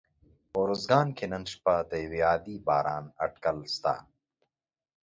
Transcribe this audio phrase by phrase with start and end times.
[0.51, 3.93] په اروزګان کي نن شپه د یوه عادي باران اټکل سته